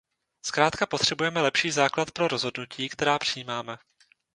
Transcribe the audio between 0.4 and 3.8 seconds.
Zkrátka potřebujeme lepší základ pro rozhodnutí, která přijímáme.